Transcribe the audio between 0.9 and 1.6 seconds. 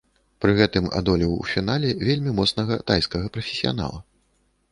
адолеў у